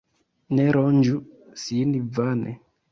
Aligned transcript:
Ne 0.59 0.65
ronĝu 0.77 1.21
sin 1.67 1.97
vane. 2.19 2.61